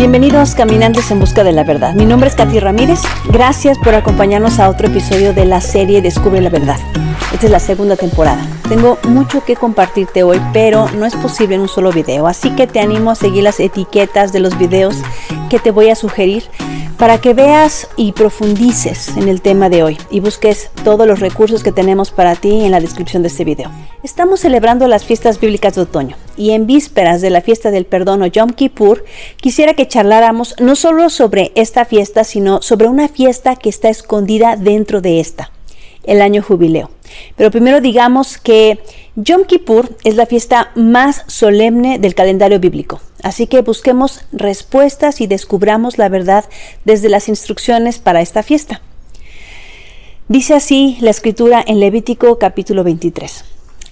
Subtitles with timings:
[0.00, 1.94] Bienvenidos Caminantes en Busca de la Verdad.
[1.94, 3.00] Mi nombre es Katy Ramírez.
[3.30, 6.78] Gracias por acompañarnos a otro episodio de la serie Descubre la Verdad.
[7.34, 8.44] Esta es la segunda temporada.
[8.68, 12.26] Tengo mucho que compartirte hoy, pero no es posible en un solo video.
[12.26, 14.96] Así que te animo a seguir las etiquetas de los videos
[15.50, 16.44] que te voy a sugerir
[17.00, 21.62] para que veas y profundices en el tema de hoy y busques todos los recursos
[21.62, 23.70] que tenemos para ti en la descripción de este video.
[24.02, 28.20] Estamos celebrando las fiestas bíblicas de otoño y en vísperas de la fiesta del perdón
[28.20, 29.02] o Yom Kippur,
[29.38, 34.56] quisiera que charláramos no solo sobre esta fiesta, sino sobre una fiesta que está escondida
[34.56, 35.52] dentro de esta,
[36.04, 36.90] el año jubileo.
[37.34, 38.78] Pero primero digamos que
[39.16, 43.00] Yom Kippur es la fiesta más solemne del calendario bíblico.
[43.22, 46.44] Así que busquemos respuestas y descubramos la verdad
[46.84, 48.80] desde las instrucciones para esta fiesta.
[50.28, 53.44] Dice así la escritura en Levítico capítulo 23.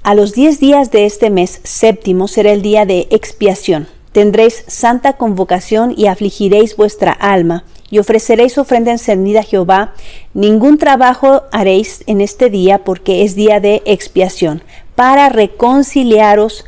[0.03, 3.89] A los diez días de este mes séptimo será el día de expiación.
[4.13, 9.95] Tendréis santa convocación y afligiréis vuestra alma y ofreceréis ofrenda encendida a Jehová.
[10.33, 14.63] Ningún trabajo haréis en este día porque es día de expiación,
[14.95, 16.65] para reconciliaros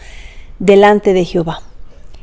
[0.59, 1.63] delante de Jehová.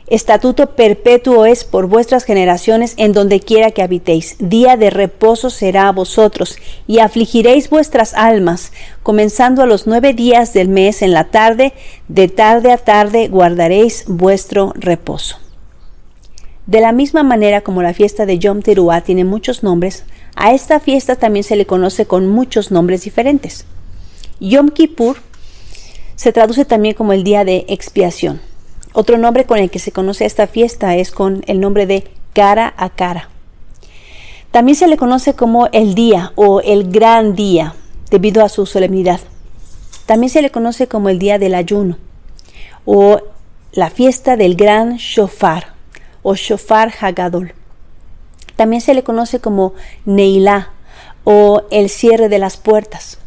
[0.09, 4.37] Estatuto perpetuo es por vuestras generaciones en donde quiera que habitéis.
[4.39, 6.55] Día de reposo será a vosotros,
[6.87, 8.71] y afligiréis vuestras almas,
[9.03, 11.73] comenzando a los nueve días del mes en la tarde,
[12.07, 15.39] de tarde a tarde guardaréis vuestro reposo.
[16.67, 20.05] De la misma manera como la fiesta de Yom Teruah tiene muchos nombres,
[20.37, 23.65] a esta fiesta también se le conoce con muchos nombres diferentes.
[24.39, 25.17] Yom Kippur
[26.15, 28.46] se traduce también como el día de expiación.
[28.99, 32.73] Otro nombre con el que se conoce esta fiesta es con el nombre de cara
[32.77, 33.29] a cara.
[34.49, 37.75] También se le conoce como el día o el gran día
[38.09, 39.19] debido a su solemnidad.
[40.07, 41.99] También se le conoce como el día del ayuno
[42.85, 43.21] o
[43.71, 45.75] la fiesta del gran shofar
[46.23, 47.53] o shofar hagadol.
[48.55, 49.75] También se le conoce como
[50.05, 50.71] Neilá
[51.23, 53.19] o el cierre de las puertas.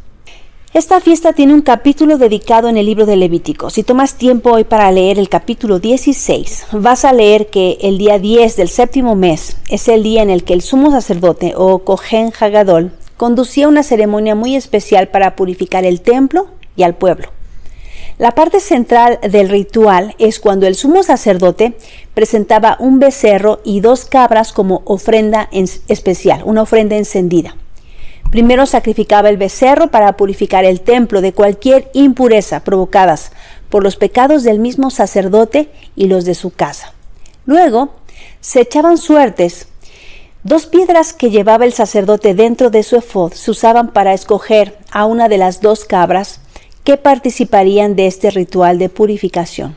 [0.72, 3.70] Esta fiesta tiene un capítulo dedicado en el libro de Levítico.
[3.70, 8.20] Si tomas tiempo hoy para leer el capítulo 16, vas a leer que el día
[8.20, 12.32] 10 del séptimo mes es el día en el que el sumo sacerdote o Cohen
[12.38, 17.30] Hagadol conducía una ceremonia muy especial para purificar el templo y al pueblo.
[18.18, 21.74] La parte central del ritual es cuando el sumo sacerdote
[22.14, 25.48] presentaba un becerro y dos cabras como ofrenda
[25.88, 27.56] especial, una ofrenda encendida.
[28.30, 33.32] Primero sacrificaba el becerro para purificar el templo de cualquier impureza provocadas
[33.68, 36.92] por los pecados del mismo sacerdote y los de su casa.
[37.44, 37.90] Luego
[38.40, 39.66] se echaban suertes.
[40.44, 45.06] Dos piedras que llevaba el sacerdote dentro de su efod se usaban para escoger a
[45.06, 46.40] una de las dos cabras
[46.84, 49.76] que participarían de este ritual de purificación.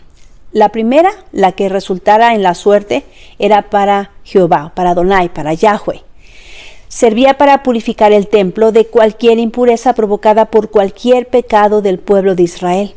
[0.52, 3.04] La primera, la que resultara en la suerte,
[3.40, 6.04] era para Jehová, para Donai, para Yahweh
[6.94, 12.44] servía para purificar el templo de cualquier impureza provocada por cualquier pecado del pueblo de
[12.44, 12.94] Israel.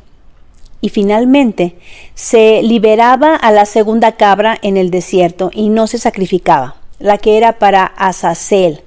[0.82, 1.76] Y finalmente
[2.14, 7.38] se liberaba a la segunda cabra en el desierto y no se sacrificaba, la que
[7.38, 8.82] era para Azazel.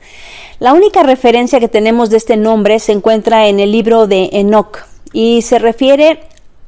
[0.59, 4.85] La única referencia que tenemos de este nombre se encuentra en el libro de Enoch
[5.11, 6.19] y se refiere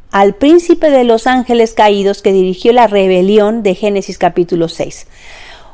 [0.09, 5.05] al príncipe de los ángeles caídos que dirigió la rebelión de Génesis capítulo 6.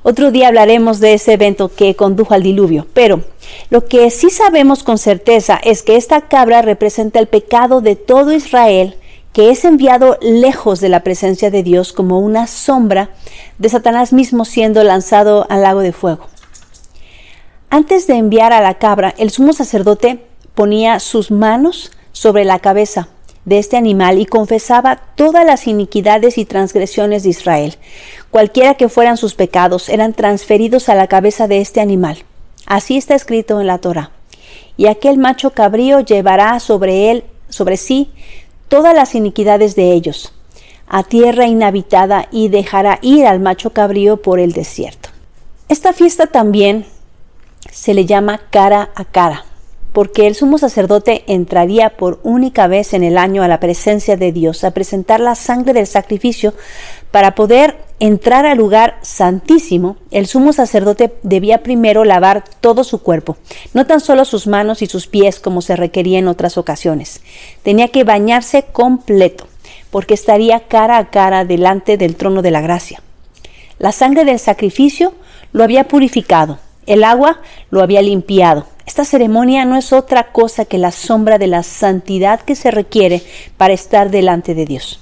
[0.03, 3.21] Otro día hablaremos de ese evento que condujo al diluvio, pero
[3.69, 8.31] lo que sí sabemos con certeza es que esta cabra representa el pecado de todo
[8.31, 8.95] Israel
[9.33, 13.11] que es enviado lejos de la presencia de Dios como una sombra
[13.59, 16.25] de Satanás mismo siendo lanzado al lago de fuego.
[17.69, 20.25] Antes de enviar a la cabra, el sumo sacerdote
[20.55, 23.09] ponía sus manos sobre la cabeza
[23.47, 27.75] de este animal y confesaba todas las iniquidades y transgresiones de Israel.
[28.29, 32.17] Cualquiera que fueran sus pecados eran transferidos a la cabeza de este animal.
[32.65, 34.11] Así está escrito en la Torah.
[34.75, 38.11] Y aquel macho cabrío llevará sobre él, sobre sí,
[38.67, 40.33] todas las iniquidades de ellos,
[40.85, 45.07] a tierra inhabitada y dejará ir al macho cabrío por el desierto.
[45.69, 46.85] Esta fiesta también
[47.71, 49.46] se le llama cara a cara
[49.97, 54.31] porque el sumo sacerdote entraría por única vez en el año a la presencia de
[54.31, 56.53] Dios a presentar la sangre del sacrificio
[57.09, 63.37] para poder entrar al lugar santísimo, el sumo sacerdote debía primero lavar todo su cuerpo,
[63.73, 67.21] no tan solo sus manos y sus pies como se requería en otras ocasiones.
[67.63, 69.47] Tenía que bañarse completo,
[69.89, 73.01] porque estaría cara a cara delante del trono de la gracia.
[73.79, 75.15] La sangre del sacrificio
[75.53, 77.41] lo había purificado, El agua
[77.71, 78.67] lo había limpiado.
[78.87, 83.21] Esta ceremonia no es otra cosa que la sombra de la santidad que se requiere
[83.57, 85.01] para estar delante de Dios.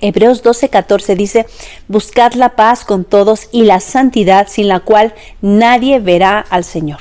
[0.00, 1.46] Hebreos 12:14 dice,
[1.88, 7.00] Buscad la paz con todos y la santidad sin la cual nadie verá al Señor.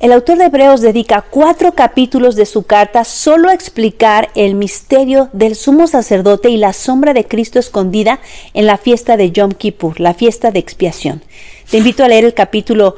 [0.00, 5.28] El autor de Hebreos dedica cuatro capítulos de su carta solo a explicar el misterio
[5.34, 8.20] del sumo sacerdote y la sombra de Cristo escondida
[8.54, 11.22] en la fiesta de Yom Kippur, la fiesta de expiación.
[11.70, 12.96] Te invito a leer el capítulo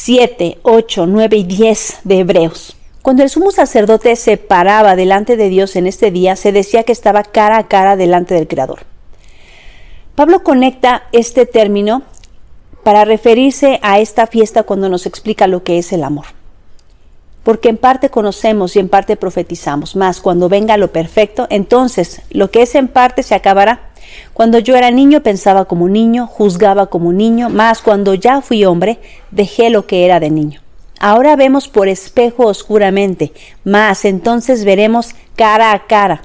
[0.00, 2.76] 7, 8, 9 y 10 de Hebreos.
[3.02, 6.92] Cuando el sumo sacerdote se paraba delante de Dios en este día, se decía que
[6.92, 8.82] estaba cara a cara delante del Creador.
[10.14, 12.02] Pablo conecta este término
[12.84, 16.26] para referirse a esta fiesta cuando nos explica lo que es el amor.
[17.42, 22.52] Porque en parte conocemos y en parte profetizamos, más cuando venga lo perfecto, entonces lo
[22.52, 23.90] que es en parte se acabará.
[24.32, 29.00] Cuando yo era niño pensaba como niño, juzgaba como niño, más cuando ya fui hombre,
[29.30, 30.60] dejé lo que era de niño.
[31.00, 33.32] Ahora vemos por espejo oscuramente,
[33.64, 36.22] más entonces veremos cara a cara.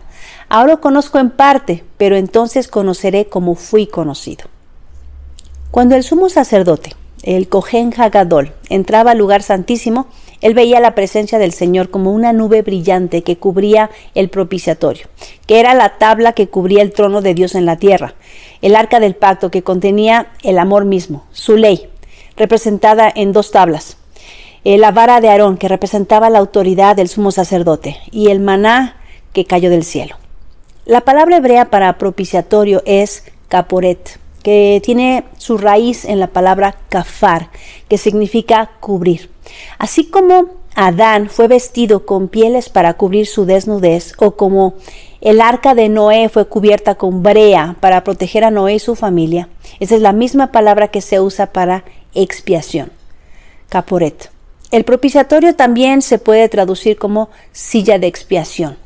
[0.50, 4.46] Ahora conozco en parte, pero entonces conoceré como fui conocido.
[5.72, 10.08] Cuando el sumo sacerdote, el Cohen Hagadol, entraba al lugar santísimo,
[10.44, 15.08] él veía la presencia del Señor como una nube brillante que cubría el propiciatorio,
[15.48, 18.14] que era la tabla que cubría el trono de Dios en la tierra,
[18.62, 21.88] el arca del pacto que contenía el amor mismo, su ley,
[22.36, 23.96] representada en dos tablas,
[24.66, 28.98] eh, la vara de Aarón, que representaba la autoridad del sumo sacerdote, y el maná
[29.32, 30.18] que cayó del cielo.
[30.84, 37.50] La palabra hebrea para propiciatorio es caporet, que tiene su raíz en la palabra kafar,
[37.88, 39.33] que significa cubrir.
[39.78, 40.46] Así como
[40.76, 44.76] Adán fue vestido con pieles para cubrir su desnudez, o como
[45.22, 49.50] el arca de Noé fue cubierta con brea para proteger a Noé y su familia,
[49.80, 52.92] esa es la misma palabra que se usa para expiación,
[53.70, 54.32] caporet.
[54.72, 58.78] El propiciatorio también se puede traducir como silla de expiación.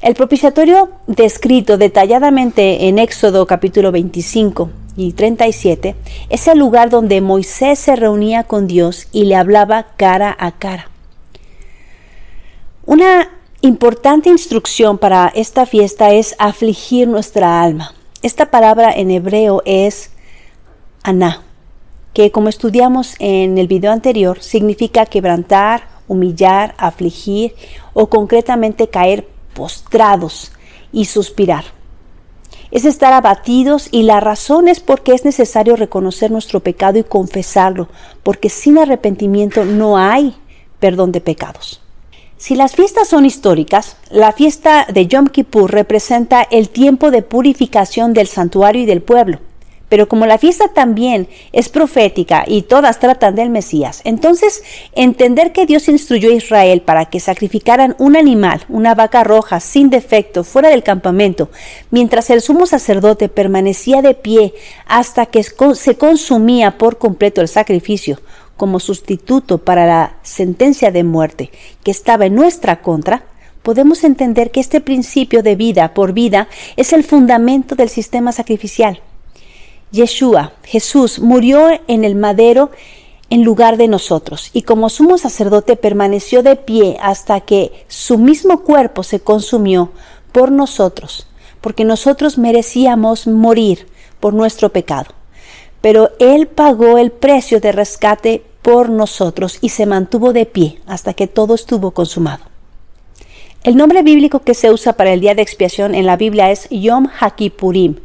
[0.00, 5.94] El propiciatorio descrito detalladamente en Éxodo capítulo 25 y 37
[6.28, 10.90] es el lugar donde Moisés se reunía con Dios y le hablaba cara a cara.
[12.84, 13.30] Una
[13.60, 17.94] importante instrucción para esta fiesta es afligir nuestra alma.
[18.22, 20.10] Esta palabra en hebreo es
[21.04, 21.44] aná
[22.12, 27.54] que como estudiamos en el video anterior, significa quebrantar, humillar, afligir
[27.92, 30.50] o concretamente caer postrados
[30.90, 31.77] y suspirar.
[32.70, 37.88] Es estar abatidos y la razón es porque es necesario reconocer nuestro pecado y confesarlo,
[38.22, 40.34] porque sin arrepentimiento no hay
[40.78, 41.80] perdón de pecados.
[42.36, 48.12] Si las fiestas son históricas, la fiesta de Yom Kippur representa el tiempo de purificación
[48.12, 49.40] del santuario y del pueblo.
[49.88, 54.62] Pero como la fiesta también es profética y todas tratan del Mesías, entonces
[54.92, 59.90] entender que Dios instruyó a Israel para que sacrificaran un animal, una vaca roja sin
[59.90, 61.50] defecto, fuera del campamento,
[61.90, 64.54] mientras el sumo sacerdote permanecía de pie
[64.86, 68.20] hasta que se consumía por completo el sacrificio,
[68.58, 71.50] como sustituto para la sentencia de muerte
[71.84, 73.22] que estaba en nuestra contra,
[73.62, 79.00] podemos entender que este principio de vida por vida es el fundamento del sistema sacrificial.
[79.90, 82.70] Yeshua, Jesús, murió en el madero
[83.30, 88.62] en lugar de nosotros, y como sumo sacerdote permaneció de pie hasta que su mismo
[88.62, 89.92] cuerpo se consumió
[90.32, 91.26] por nosotros,
[91.60, 93.86] porque nosotros merecíamos morir
[94.20, 95.10] por nuestro pecado.
[95.80, 101.14] Pero Él pagó el precio de rescate por nosotros y se mantuvo de pie hasta
[101.14, 102.44] que todo estuvo consumado.
[103.64, 106.68] El nombre bíblico que se usa para el día de expiación en la Biblia es
[106.70, 107.96] Yom HaKippurim,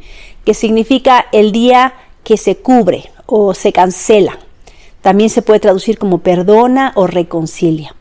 [0.44, 4.38] que significa el día que se cubre o se cancela.
[5.00, 7.94] También se puede traducir como perdona o reconcilia.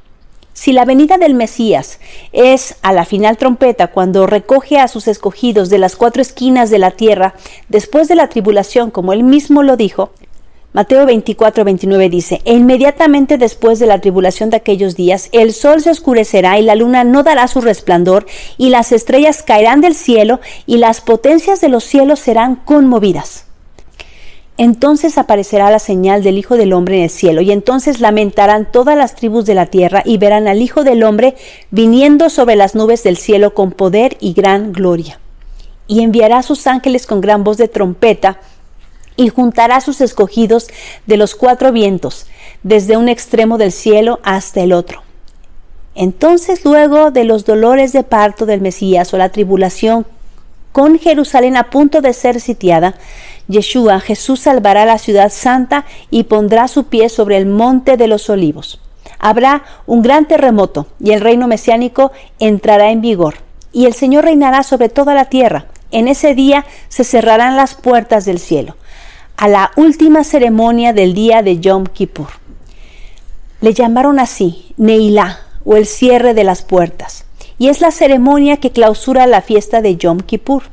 [0.54, 2.00] Si la venida del Mesías
[2.32, 6.78] es a la final trompeta cuando recoge a sus escogidos de las cuatro esquinas de
[6.78, 7.34] la tierra
[7.70, 10.12] después de la tribulación, como él mismo lo dijo,
[10.74, 15.82] Mateo 24, 29 dice, e inmediatamente después de la tribulación de aquellos días, el sol
[15.82, 18.26] se oscurecerá y la luna no dará su resplandor,
[18.58, 23.46] y las estrellas caerán del cielo, y las potencias de los cielos serán conmovidas.
[24.58, 28.98] Entonces aparecerá la señal del Hijo del Hombre en el cielo, y entonces lamentarán todas
[28.98, 31.36] las tribus de la tierra, y verán al Hijo del Hombre
[31.70, 35.20] viniendo sobre las nubes del cielo con poder y gran gloria.
[35.86, 38.40] Y enviará a sus ángeles con gran voz de trompeta,
[39.16, 40.68] y juntará sus escogidos
[41.06, 42.28] de los cuatro vientos,
[42.64, 45.04] desde un extremo del cielo hasta el otro.
[45.96, 50.06] Entonces, luego de los dolores de parto del Mesías o la tribulación
[50.72, 52.96] con Jerusalén a punto de ser sitiada,
[53.48, 58.30] Yeshua, Jesús salvará la ciudad santa y pondrá su pie sobre el monte de los
[58.30, 58.80] olivos.
[59.20, 63.36] Habrá un gran terremoto y el reino mesiánico entrará en vigor
[63.72, 65.66] y el Señor reinará sobre toda la tierra.
[65.92, 68.76] En ese día se cerrarán las puertas del cielo,
[69.44, 72.30] a la última ceremonia del día de Yom Kippur.
[73.60, 77.26] Le llamaron así, Neilá, o el cierre de las puertas,
[77.58, 80.64] y es la ceremonia que clausura la fiesta de Yom Kippur.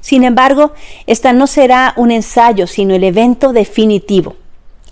[0.00, 0.72] Sin embargo,
[1.06, 4.34] esta no será un ensayo, sino el evento definitivo.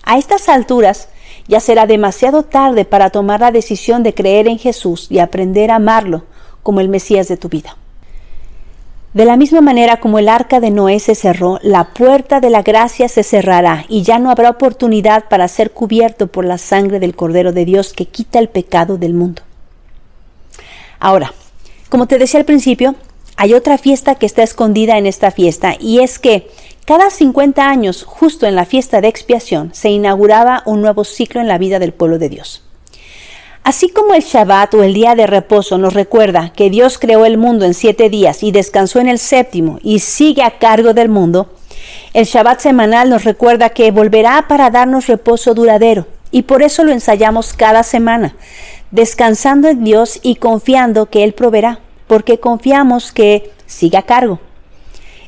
[0.04, 1.08] A estas alturas,
[1.48, 5.76] ya será demasiado tarde para tomar la decisión de creer en Jesús y aprender a
[5.76, 6.22] amarlo
[6.62, 7.76] como el Mesías de tu vida.
[9.14, 12.62] De la misma manera como el arca de Noé se cerró, la puerta de la
[12.62, 17.14] gracia se cerrará y ya no habrá oportunidad para ser cubierto por la sangre del
[17.14, 19.42] Cordero de Dios que quita el pecado del mundo.
[20.98, 21.32] Ahora,
[21.90, 22.96] como te decía al principio,
[23.36, 26.50] hay otra fiesta que está escondida en esta fiesta y es que
[26.84, 31.46] cada 50 años, justo en la fiesta de expiación, se inauguraba un nuevo ciclo en
[31.46, 32.64] la vida del pueblo de Dios.
[33.64, 37.38] Así como el Shabbat o el día de reposo nos recuerda que Dios creó el
[37.38, 41.50] mundo en siete días y descansó en el séptimo y sigue a cargo del mundo,
[42.12, 46.92] el Shabbat semanal nos recuerda que volverá para darnos reposo duradero y por eso lo
[46.92, 48.36] ensayamos cada semana,
[48.90, 54.40] descansando en Dios y confiando que Él proveerá, porque confiamos que sigue a cargo.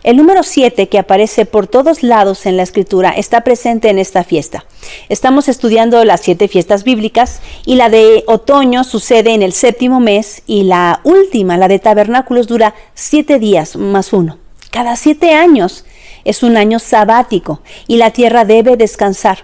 [0.06, 4.22] El número 7 que aparece por todos lados en la escritura está presente en esta
[4.22, 4.64] fiesta.
[5.08, 10.44] Estamos estudiando las siete fiestas bíblicas y la de otoño sucede en el séptimo mes
[10.46, 14.38] y la última, la de tabernáculos, dura siete días más uno.
[14.70, 15.84] Cada siete años
[16.25, 19.38] es un año sabático y la tierra debe descansar.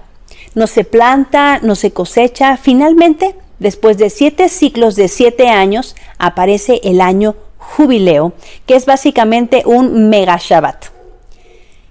[0.54, 2.56] No se planta, no se cosecha.
[2.56, 7.34] Finalmente, después de siete ciclos de siete años, aparece el año
[7.76, 8.32] jubileo,
[8.66, 10.86] que es básicamente un mega Shabbat.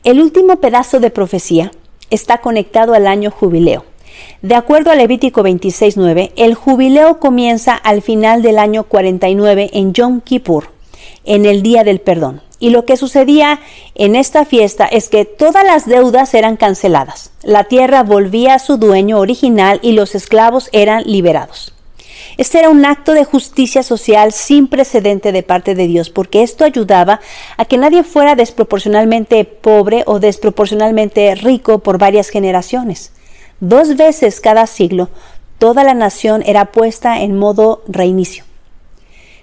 [0.03, 1.71] El último pedazo de profecía
[2.09, 3.85] está conectado al año jubileo.
[4.41, 10.21] De acuerdo a Levítico 26.9, el jubileo comienza al final del año 49 en Yom
[10.21, 10.69] Kippur,
[11.25, 12.41] en el día del perdón.
[12.59, 13.59] Y lo que sucedía
[13.95, 18.77] en esta fiesta es que todas las deudas eran canceladas, la tierra volvía a su
[18.77, 21.73] dueño original y los esclavos eran liberados.
[22.37, 26.65] Este era un acto de justicia social sin precedente de parte de Dios, porque esto
[26.65, 27.19] ayudaba
[27.57, 33.11] a que nadie fuera desproporcionalmente pobre o desproporcionalmente rico por varias generaciones.
[33.59, 35.09] Dos veces cada siglo,
[35.57, 38.43] toda la nación era puesta en modo reinicio.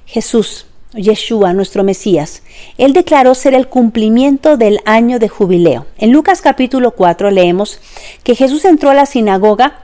[0.07, 2.42] Jesús, Yeshua, nuestro Mesías,
[2.78, 5.87] él declaró ser el cumplimiento del año de jubileo.
[5.99, 7.78] En Lucas capítulo 4 leemos
[8.25, 9.83] que Jesús entró a la sinagoga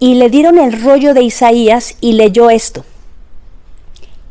[0.00, 2.84] y le dieron el rollo de Isaías y leyó esto.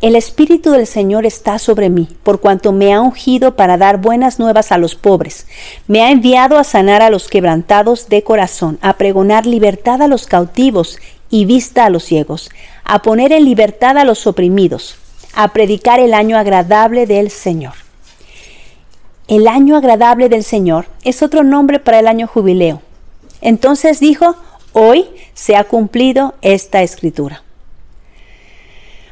[0.01, 4.39] El Espíritu del Señor está sobre mí, por cuanto me ha ungido para dar buenas
[4.39, 5.45] nuevas a los pobres.
[5.87, 10.25] Me ha enviado a sanar a los quebrantados de corazón, a pregonar libertad a los
[10.25, 10.97] cautivos
[11.29, 12.49] y vista a los ciegos,
[12.85, 14.95] a poner en libertad a los oprimidos,
[15.33, 17.73] a predicar el año agradable del Señor.
[19.27, 22.81] El año agradable del Señor es otro nombre para el año jubileo.
[23.41, 24.35] Entonces dijo,
[24.81, 27.43] Hoy se ha cumplido esta escritura.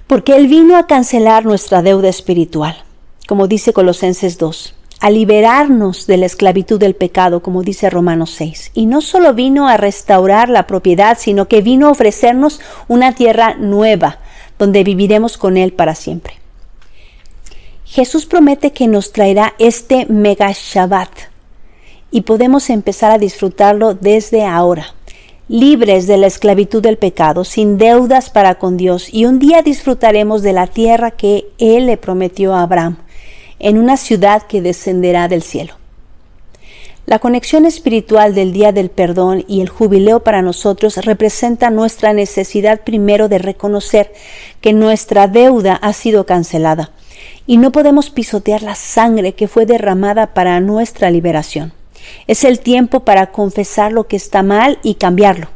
[0.07, 2.85] Porque Él vino a cancelar nuestra deuda espiritual,
[3.27, 8.71] como dice Colosenses 2, a liberarnos de la esclavitud del pecado, como dice Romanos 6.
[8.75, 13.55] Y no solo vino a restaurar la propiedad, sino que vino a ofrecernos una tierra
[13.55, 14.19] nueva,
[14.57, 16.35] donde viviremos con Él para siempre.
[17.83, 21.11] Jesús promete que nos traerá este mega Shabbat
[22.09, 24.93] y podemos empezar a disfrutarlo desde ahora
[25.49, 30.41] libres de la esclavitud del pecado, sin deudas para con Dios, y un día disfrutaremos
[30.41, 32.97] de la tierra que Él le prometió a Abraham,
[33.59, 35.75] en una ciudad que descenderá del cielo.
[37.05, 42.81] La conexión espiritual del Día del Perdón y el jubileo para nosotros representa nuestra necesidad
[42.81, 44.11] primero de reconocer
[44.59, 46.91] que nuestra deuda ha sido cancelada
[47.45, 51.76] y no podemos pisotear la sangre que fue derramada para nuestra liberación.
[52.27, 55.47] Es el tiempo para confesar lo que está mal y cambiarlo.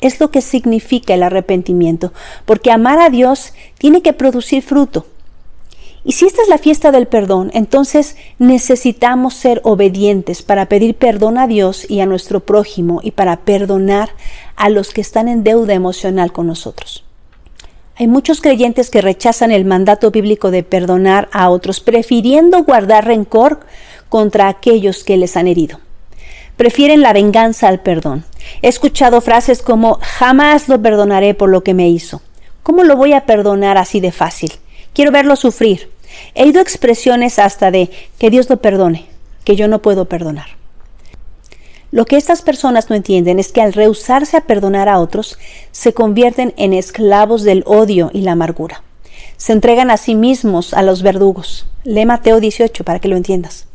[0.00, 2.12] Es lo que significa el arrepentimiento,
[2.44, 5.06] porque amar a Dios tiene que producir fruto.
[6.04, 11.38] Y si esta es la fiesta del perdón, entonces necesitamos ser obedientes para pedir perdón
[11.38, 14.10] a Dios y a nuestro prójimo y para perdonar
[14.56, 17.04] a los que están en deuda emocional con nosotros.
[17.94, 23.60] Hay muchos creyentes que rechazan el mandato bíblico de perdonar a otros, prefiriendo guardar rencor
[24.08, 25.78] contra aquellos que les han herido
[26.62, 28.24] prefieren la venganza al perdón.
[28.62, 32.22] He escuchado frases como jamás lo perdonaré por lo que me hizo.
[32.62, 34.52] ¿Cómo lo voy a perdonar así de fácil?
[34.94, 35.90] Quiero verlo sufrir.
[36.36, 39.06] He oído expresiones hasta de que Dios lo perdone,
[39.42, 40.50] que yo no puedo perdonar.
[41.90, 45.40] Lo que estas personas no entienden es que al rehusarse a perdonar a otros,
[45.72, 48.84] se convierten en esclavos del odio y la amargura.
[49.36, 51.66] Se entregan a sí mismos a los verdugos.
[51.82, 53.66] Lee Mateo 18 para que lo entiendas.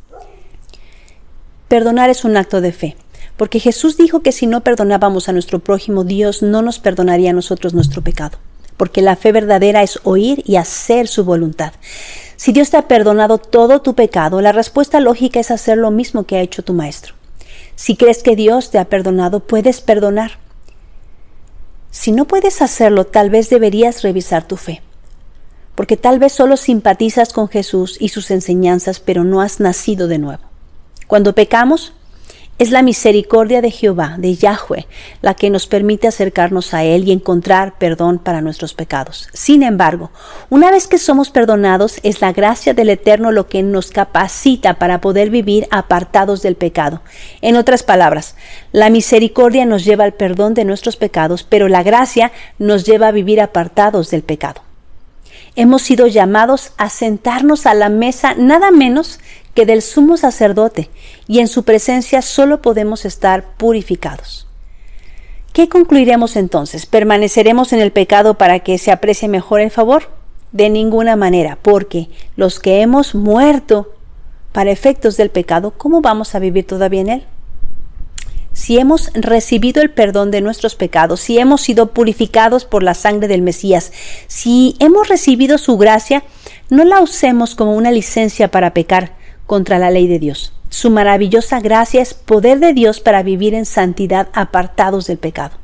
[1.68, 2.96] Perdonar es un acto de fe,
[3.36, 7.34] porque Jesús dijo que si no perdonábamos a nuestro prójimo, Dios no nos perdonaría a
[7.34, 8.38] nosotros nuestro pecado,
[8.78, 11.74] porque la fe verdadera es oír y hacer su voluntad.
[12.38, 16.24] Si Dios te ha perdonado todo tu pecado, la respuesta lógica es hacer lo mismo
[16.24, 17.16] que ha hecho tu Maestro.
[17.76, 20.40] Si crees que Dios te ha perdonado, puedes perdonar.
[21.92, 24.82] Si no puedes hacerlo, tal vez deberías revisar tu fe,
[25.76, 30.18] porque tal vez solo simpatizas con Jesús y sus enseñanzas, pero no has nacido de
[30.18, 30.47] nuevo.
[31.08, 31.94] Cuando pecamos,
[32.60, 34.88] es la misericordia de Jehová, de Yahweh,
[35.22, 39.30] la que nos permite acercarnos a Él y encontrar perdón para nuestros pecados.
[39.32, 40.12] Sin embargo,
[40.50, 45.02] una vez que somos perdonados, es la gracia del Eterno lo que nos capacita para
[45.02, 47.02] poder vivir apartados del pecado.
[47.42, 48.36] En otras palabras,
[48.72, 53.12] la misericordia nos lleva al perdón de nuestros pecados, pero la gracia nos lleva a
[53.12, 54.62] vivir apartados del pecado.
[55.56, 59.20] Hemos sido llamados a sentarnos a la mesa nada menos
[59.58, 60.92] que del sumo sacerdote,
[61.28, 64.46] y en su presencia solo podemos estar purificados.
[65.52, 66.86] ¿Qué concluiremos entonces?
[66.86, 70.12] ¿Permaneceremos en el pecado para que se aprecie mejor el favor?
[70.52, 73.96] De ninguna manera, porque los que hemos muerto
[74.52, 77.26] para efectos del pecado, ¿cómo vamos a vivir todavía en él?
[78.54, 83.28] Si hemos recibido el perdón de nuestros pecados, si hemos sido purificados por la sangre
[83.28, 83.92] del Mesías,
[84.28, 86.24] si hemos recibido su gracia,
[86.70, 89.17] no la usemos como una licencia para pecar,
[89.48, 90.54] contra la ley de Dios.
[90.70, 95.56] Su maravillosa gracia es poder de Dios para vivir en santidad apartados del pecado.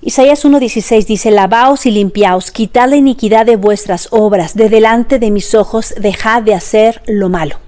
[0.00, 5.30] Isaías 1.16 dice, Lavaos y limpiaos, quitad la iniquidad de vuestras obras, de delante de
[5.30, 7.58] mis ojos dejad de hacer lo malo.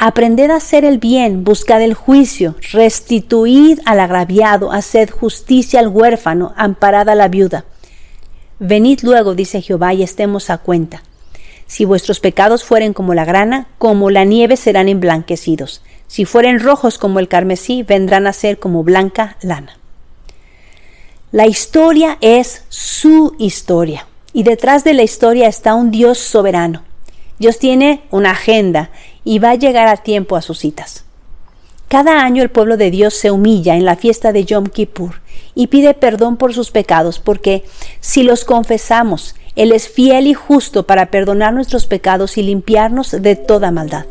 [0.00, 6.52] Aprended a hacer el bien, buscad el juicio, restituid al agraviado, haced justicia al huérfano,
[6.56, 7.64] amparad a la viuda.
[8.60, 11.02] Venid luego, dice Jehová, y estemos a cuenta.
[11.68, 15.82] Si vuestros pecados fueren como la grana, como la nieve serán emblanquecidos.
[16.08, 19.78] Si fueren rojos como el carmesí, vendrán a ser como blanca lana.
[21.30, 24.06] La historia es su historia.
[24.32, 26.84] Y detrás de la historia está un Dios soberano.
[27.38, 28.90] Dios tiene una agenda
[29.22, 31.04] y va a llegar a tiempo a sus citas.
[31.88, 35.20] Cada año el pueblo de Dios se humilla en la fiesta de Yom Kippur
[35.54, 37.64] y pide perdón por sus pecados, porque
[38.00, 43.34] si los confesamos él es fiel y justo para perdonar nuestros pecados y limpiarnos de
[43.34, 44.04] toda maldad.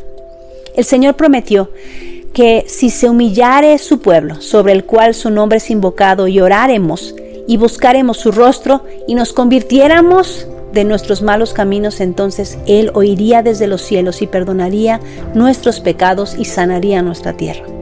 [0.76, 1.70] El Señor prometió
[2.34, 7.14] que si se humillare su pueblo, sobre el cual su nombre es invocado, y oráremos
[7.46, 13.66] y buscaremos su rostro y nos convirtiéramos de nuestros malos caminos, entonces Él oiría desde
[13.66, 15.00] los cielos y perdonaría
[15.34, 17.77] nuestros pecados y sanaría nuestra tierra.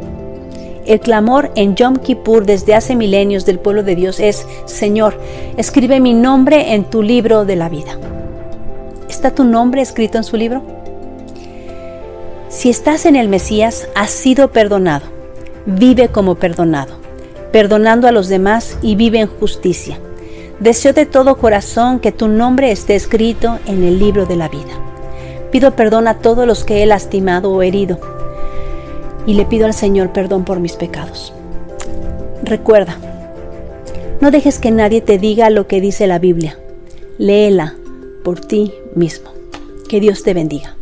[0.86, 5.18] El clamor en Yom Kippur desde hace milenios del pueblo de Dios es, Señor,
[5.56, 7.98] escribe mi nombre en tu libro de la vida.
[9.08, 10.62] ¿Está tu nombre escrito en su libro?
[12.48, 15.06] Si estás en el Mesías, has sido perdonado.
[15.66, 16.94] Vive como perdonado,
[17.50, 19.98] perdonando a los demás y vive en justicia.
[20.60, 24.80] Deseo de todo corazón que tu nombre esté escrito en el libro de la vida.
[25.50, 28.15] Pido perdón a todos los que he lastimado o herido
[29.26, 31.32] y le pido al Señor perdón por mis pecados.
[32.42, 32.96] Recuerda,
[34.20, 36.58] no dejes que nadie te diga lo que dice la Biblia.
[37.18, 37.74] Léela
[38.24, 39.30] por ti mismo.
[39.88, 40.76] Que Dios te bendiga.